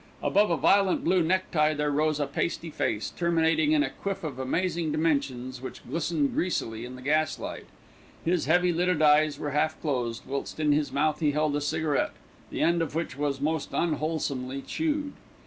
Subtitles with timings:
[0.23, 4.39] Above a violent blue necktie there rose a pasty face, terminating in a quiff of
[4.39, 7.67] amazing dimensions, which glistened greasily in the gaslight.
[8.25, 12.13] His heavy lidded eyes were half closed, whilst in his mouth he held a cigarette,
[12.49, 15.13] the end of which was most unwholesomely chewed.